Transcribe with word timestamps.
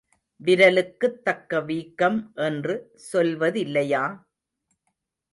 விரலுக்குத் 0.39 1.19
தக்க 1.23 1.59
வீக்கம் 1.61 2.31
என்று 2.35 2.75
சொல்வதில்லையா. 3.13 4.03